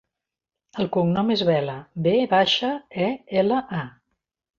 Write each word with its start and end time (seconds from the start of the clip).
El 0.83 0.87
cognom 0.95 1.27
és 1.35 1.43
Vela: 1.49 1.75
ve 2.07 2.13
baixa, 2.31 2.71
e, 3.09 3.11
ela, 3.43 3.61
a. 3.83 3.83